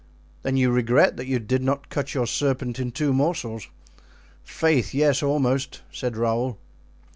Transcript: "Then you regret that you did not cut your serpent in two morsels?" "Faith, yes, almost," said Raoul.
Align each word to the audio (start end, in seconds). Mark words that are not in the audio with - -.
"Then 0.41 0.57
you 0.57 0.71
regret 0.71 1.15
that 1.17 1.27
you 1.27 1.37
did 1.37 1.61
not 1.61 1.89
cut 1.89 2.15
your 2.15 2.25
serpent 2.25 2.79
in 2.79 2.89
two 2.91 3.13
morsels?" 3.13 3.67
"Faith, 4.43 4.95
yes, 4.95 5.21
almost," 5.21 5.83
said 5.91 6.17
Raoul. 6.17 6.57